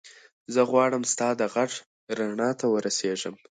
[0.53, 1.71] زه غواړم ستا د غږ
[2.17, 3.35] رڼا ته ورسېږم.